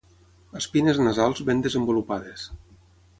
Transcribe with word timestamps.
Espines 0.61 1.01
nasals 1.07 1.43
ben 1.49 1.61
desenvolupades. 1.67 2.47